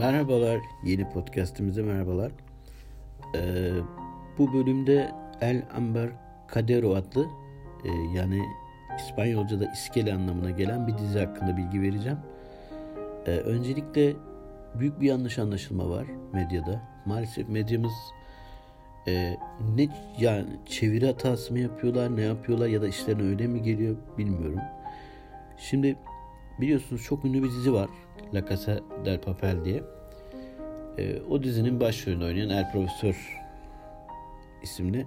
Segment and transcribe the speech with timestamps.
[0.00, 2.32] Merhabalar, yeni podcastimize merhabalar.
[3.34, 3.70] Ee,
[4.38, 5.10] bu bölümde
[5.40, 6.10] El Amber
[6.54, 7.26] Cadero adlı
[7.84, 8.42] e, yani
[8.98, 12.18] İspanyolca'da iskele anlamına gelen bir dizi hakkında bilgi vereceğim.
[13.26, 14.14] Ee, öncelikle
[14.78, 16.82] büyük bir yanlış anlaşılma var medyada.
[17.06, 17.92] Maalesef medyamız
[19.08, 19.36] e,
[19.76, 19.88] ne
[20.18, 24.60] yani çeviri hatası mı yapıyorlar, ne yapıyorlar ya da işlerine öyle mi geliyor bilmiyorum.
[25.58, 25.96] Şimdi
[26.60, 27.90] biliyorsunuz çok ünlü bir dizi var.
[28.34, 29.82] La Casa del Papel diye.
[30.98, 33.40] E, o dizinin başrolünü oynayan El Profesör
[34.62, 35.06] isimli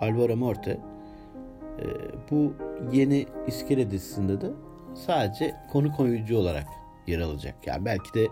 [0.00, 0.70] Alvaro Morte.
[0.70, 1.84] E,
[2.30, 2.54] bu
[2.92, 4.50] yeni İskele dizisinde de
[4.94, 6.66] sadece konu oyuncu olarak
[7.06, 7.54] yer alacak.
[7.66, 8.28] Yani belki de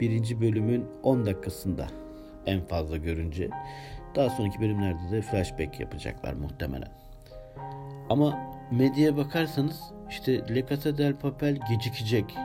[0.00, 1.86] birinci bölümün 10 dakikasında
[2.46, 3.50] en fazla görünce.
[4.14, 6.88] Daha sonraki bölümlerde de flashback yapacaklar muhtemelen.
[8.10, 8.38] Ama
[8.70, 12.36] medyaya bakarsanız işte Le Casa del Papel gecikecek.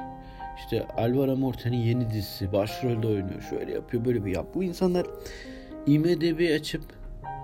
[0.60, 3.42] İşte Alvaro Morte'nin yeni dizisi başrolde oynuyor.
[3.50, 4.46] Şöyle yapıyor böyle bir yap.
[4.56, 5.08] Bu insanlar
[5.86, 6.84] IMDB açıp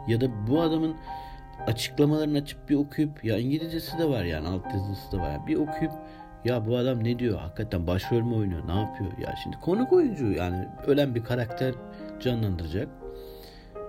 [0.08, 0.96] ya da bu adamın
[1.68, 5.48] açıklamalarını açıp bir okuyup ya İngilizcesi de var yani alt yazısı da var.
[5.48, 5.92] Bir okuyup
[6.46, 7.40] ya bu adam ne diyor?
[7.40, 8.68] Hakikaten başrol mü oynuyor?
[8.68, 9.12] Ne yapıyor?
[9.22, 11.76] Ya şimdi konuk oyuncu yani ölen bir karakter
[12.20, 12.88] canlandıracak.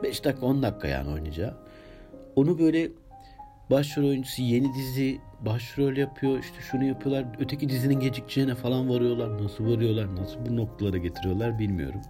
[0.02, 1.54] 5 dakika 10 dakika yani oynayacağı.
[2.36, 2.88] Onu böyle
[3.70, 9.66] başrol oyuncusu yeni dizi başrol yapıyor işte şunu yapıyorlar öteki dizinin gecikeceğine falan varıyorlar nasıl
[9.66, 12.00] varıyorlar nasıl bu noktalara getiriyorlar bilmiyorum.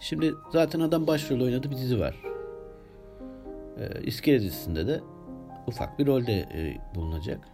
[0.00, 2.16] Şimdi zaten adam başrol oynadı bir dizi var.
[3.78, 5.00] Ee, İskele dizisinde de
[5.66, 7.48] ufak bir rolde e, bulunacak.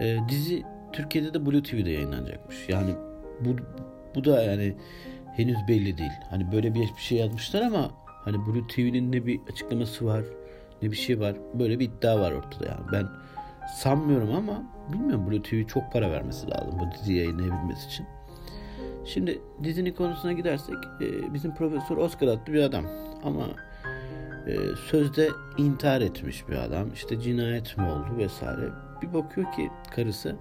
[0.00, 2.68] Ee, dizi Türkiye'de de Blue TV'de yayınlanacakmış.
[2.68, 2.94] Yani
[3.40, 3.56] bu
[4.14, 4.76] bu da yani
[5.36, 6.10] henüz belli değil.
[6.30, 10.24] Hani böyle bir, bir şey yazmışlar ama hani Blue TV'nin ne bir açıklaması var
[10.82, 11.36] ne bir şey var.
[11.54, 12.92] Böyle bir iddia var ortada yani.
[12.92, 13.08] Ben
[13.74, 18.06] sanmıyorum ama bilmiyorum Blue TV çok para vermesi lazım bu diziyi yayınlayabilmesi için.
[19.04, 22.84] Şimdi dizinin konusuna gidersek e, bizim Profesör Oscar adlı bir adam
[23.24, 23.46] ama
[24.46, 24.56] e,
[24.90, 25.28] sözde
[25.58, 26.92] intihar etmiş bir adam.
[26.92, 28.70] İşte cinayet mi oldu vesaire.
[29.02, 30.36] Bir bakıyor ki karısı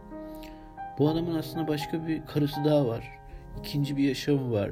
[1.00, 3.20] bu adamın aslında başka bir karısı daha var.
[3.60, 4.72] İkinci bir yaşamı var.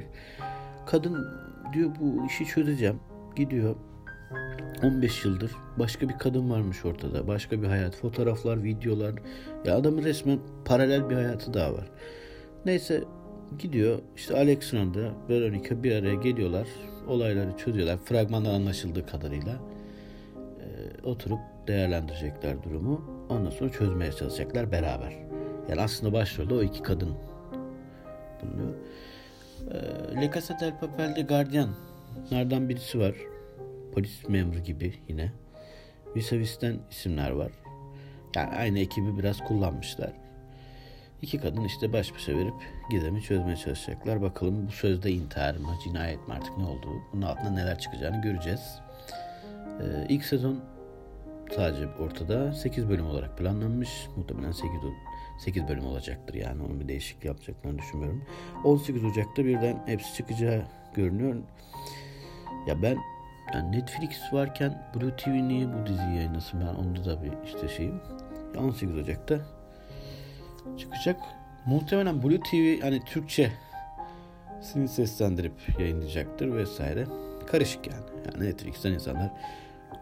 [0.86, 1.26] Kadın
[1.72, 3.00] diyor bu işi çözeceğim.
[3.36, 3.76] Gidiyor
[4.82, 7.26] 15 yıldır başka bir kadın varmış ortada.
[7.26, 9.14] Başka bir hayat, fotoğraflar, videolar.
[9.64, 11.90] Ya adamın resmen paralel bir hayatı daha var.
[12.66, 13.04] Neyse
[13.58, 13.98] gidiyor.
[14.16, 16.68] İşte Alexandra, Veronica bir araya geliyorlar.
[17.08, 17.98] Olayları çözüyorlar.
[18.04, 19.52] Fragmandan anlaşıldığı kadarıyla.
[19.52, 23.26] Ee, oturup değerlendirecekler durumu.
[23.28, 25.12] Ondan sonra çözmeye çalışacaklar beraber.
[25.68, 27.08] Yani aslında başrolde o iki kadın
[28.42, 28.74] bulunuyor.
[29.70, 33.14] Ee, Le Casa del Papel'de gardiyanlardan birisi var
[33.94, 35.32] polis memuru gibi yine.
[36.16, 37.52] Visavis'ten isimler var.
[38.36, 40.12] Yani aynı ekibi biraz kullanmışlar.
[41.22, 42.54] İki kadın işte baş başa verip
[42.90, 44.22] gizemi çözmeye çalışacaklar.
[44.22, 48.80] Bakalım bu sözde intihar mı, cinayet mi artık ne olduğu, bunun altında neler çıkacağını göreceğiz.
[49.80, 50.60] Ee, ilk sezon
[51.56, 54.08] sadece ortada 8 bölüm olarak planlanmış.
[54.16, 54.70] Muhtemelen 8,
[55.38, 58.24] 8 bölüm olacaktır yani onun bir değişiklik yapacaklarını düşünmüyorum.
[58.64, 60.62] 18 Ocak'ta birden hepsi çıkacağı
[60.94, 61.36] görünüyor.
[62.66, 62.98] Ya ben
[63.54, 68.00] yani Netflix varken Blue TV niye bu diziyi yayınlasın ben onda da bir işte şeyim.
[68.58, 69.40] 18 Ocak'ta
[70.78, 71.20] çıkacak.
[71.66, 73.52] Muhtemelen Blue TV hani Türkçe
[74.60, 77.06] sini seslendirip yayınlayacaktır vesaire.
[77.46, 78.04] Karışık yani.
[78.26, 79.30] Yani Netflix'ten insanlar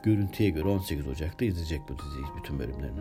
[0.03, 3.01] görüntüye göre 18 Ocak'ta izleyecek bu diziyi bütün bölümlerini.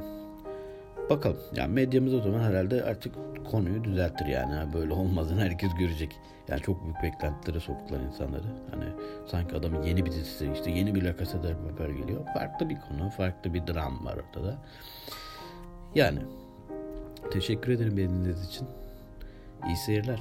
[1.09, 1.39] Bakalım.
[1.55, 3.15] Yani medyamız o zaman herhalde artık
[3.51, 4.73] konuyu düzelttir yani.
[4.73, 6.19] Böyle olmazını herkes görecek.
[6.47, 8.43] Yani çok büyük beklentilere soktular insanları.
[8.71, 8.85] Hani
[9.27, 12.25] sanki adamın yeni bir dizisi işte yeni bir La Casa del Papel geliyor.
[12.33, 14.57] Farklı bir konu, farklı bir dram var ortada.
[15.95, 16.19] Yani
[17.31, 18.67] teşekkür ederim beni dinlediğiniz için.
[19.67, 20.19] İyi seyirler.